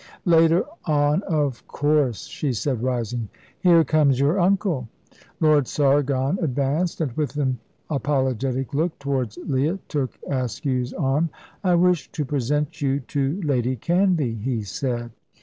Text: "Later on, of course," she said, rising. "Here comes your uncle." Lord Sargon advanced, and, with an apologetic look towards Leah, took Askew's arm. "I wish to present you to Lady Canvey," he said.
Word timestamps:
"Later 0.25 0.65
on, 0.85 1.21
of 1.29 1.67
course," 1.67 2.25
she 2.25 2.53
said, 2.53 2.81
rising. 2.81 3.29
"Here 3.59 3.83
comes 3.83 4.19
your 4.19 4.39
uncle." 4.39 4.87
Lord 5.39 5.67
Sargon 5.67 6.39
advanced, 6.41 7.01
and, 7.01 7.11
with 7.11 7.35
an 7.37 7.59
apologetic 7.87 8.73
look 8.73 8.97
towards 8.97 9.37
Leah, 9.45 9.77
took 9.89 10.17
Askew's 10.27 10.91
arm. 10.95 11.29
"I 11.63 11.75
wish 11.75 12.11
to 12.13 12.25
present 12.25 12.81
you 12.81 13.01
to 13.01 13.39
Lady 13.43 13.75
Canvey," 13.77 14.41
he 14.41 14.63
said. 14.63 15.11